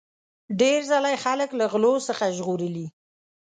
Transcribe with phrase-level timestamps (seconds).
[0.59, 2.87] ډیر ځله یې خلک له غلو څخه ژغورلي.